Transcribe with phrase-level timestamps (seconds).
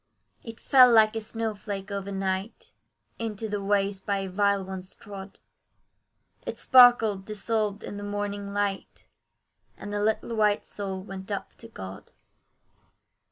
[0.43, 2.71] It fell like a snow flake over night,
[3.19, 5.37] Into the ways by vile ones trod;
[6.43, 9.05] It sparkled dissolved in the morning light,
[9.77, 12.09] And the little white soul went up to God.